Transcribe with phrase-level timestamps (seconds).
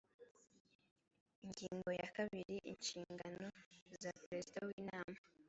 [1.43, 3.47] ingingo ya kabiri inshingano
[4.01, 5.17] za perezida w inama